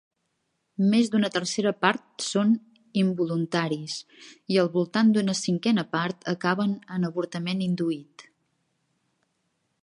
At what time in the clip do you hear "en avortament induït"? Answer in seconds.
6.97-8.27